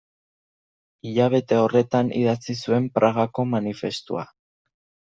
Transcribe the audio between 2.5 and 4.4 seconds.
zuen Pragako manifestua.